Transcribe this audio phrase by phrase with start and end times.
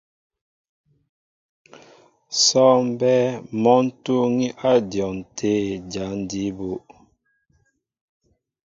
[2.43, 3.29] Sɔ́ɔŋ mbɛ́ɛ́
[3.61, 5.53] mɔ́ ń túúŋí á dyɔn tə̂
[5.91, 6.69] jǎn jí bú.